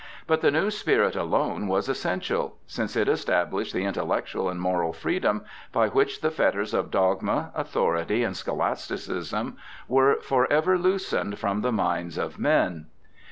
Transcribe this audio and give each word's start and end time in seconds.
But 0.25 0.41
the 0.41 0.49
new 0.49 0.71
spirit 0.71 1.15
alone 1.15 1.67
was 1.67 1.87
essential; 1.87 2.57
since 2.65 2.95
it 2.95 3.07
established 3.07 3.71
the 3.71 3.83
intellectual 3.85 4.49
and 4.49 4.59
moral 4.59 4.93
freedom 4.93 5.45
by 5.71 5.89
which 5.89 6.21
the 6.21 6.31
fetters 6.31 6.73
of 6.73 6.89
dogma, 6.89 7.51
authority, 7.53 8.23
and 8.23 8.35
scholasticism 8.35 9.57
were 9.87 10.15
for 10.23 10.51
ever 10.51 10.79
loosened 10.79 11.37
from 11.37 11.61
the 11.61 11.71
minds 11.71 12.17
of 12.17 12.39
men. 12.39 12.87